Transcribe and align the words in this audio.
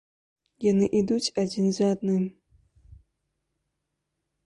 Яны 0.71 0.85
ідуць 1.01 1.33
адзін 1.43 1.69
за 1.77 1.85
адным. 1.99 2.23